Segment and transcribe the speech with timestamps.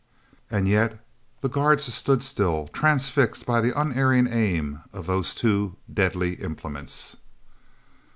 [0.49, 1.05] And yet
[1.41, 7.17] the guard stood still, transfixed by the unerring aim of those two deadly implements.